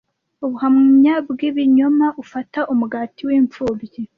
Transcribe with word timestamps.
Ubuhamya 0.45 1.15
bwibinyoma- 1.29 2.07
ufata 2.23 2.59
umugati 2.73 3.21
wimfubyi, 3.27 4.01